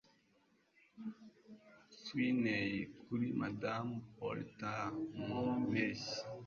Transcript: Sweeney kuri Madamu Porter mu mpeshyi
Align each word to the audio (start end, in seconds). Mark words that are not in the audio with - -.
Sweeney 2.01 2.67
kuri 3.03 3.27
Madamu 3.39 3.95
Porter 4.15 4.83
mu 5.25 5.41
mpeshyi 5.67 6.19